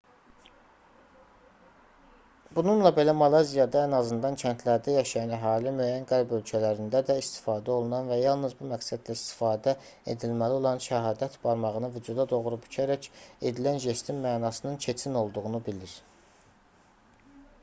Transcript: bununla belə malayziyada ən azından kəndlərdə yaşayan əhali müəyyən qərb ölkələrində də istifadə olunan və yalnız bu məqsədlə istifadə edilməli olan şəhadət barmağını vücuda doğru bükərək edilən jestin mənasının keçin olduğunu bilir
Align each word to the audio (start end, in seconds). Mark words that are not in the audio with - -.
bununla 2.59 2.91
belə 2.99 3.13
malayziyada 3.17 3.81
ən 3.87 3.91
azından 3.97 4.37
kəndlərdə 4.43 4.93
yaşayan 4.95 5.33
əhali 5.37 5.73
müəyyən 5.79 6.07
qərb 6.11 6.31
ölkələrində 6.37 7.01
də 7.09 7.17
istifadə 7.23 7.73
olunan 7.75 8.09
və 8.13 8.17
yalnız 8.21 8.55
bu 8.61 8.69
məqsədlə 8.71 9.15
istifadə 9.19 9.75
edilməli 10.15 10.57
olan 10.61 10.81
şəhadət 10.89 11.35
barmağını 11.45 11.93
vücuda 11.99 12.25
doğru 12.33 12.59
bükərək 12.65 13.09
edilən 13.51 13.79
jestin 13.89 14.23
mənasının 14.25 14.81
keçin 14.87 15.21
olduğunu 15.23 15.61
bilir 15.69 15.95